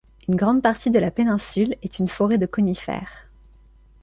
[0.27, 3.27] Une grande partie de la péninsule est une forêt de conifères.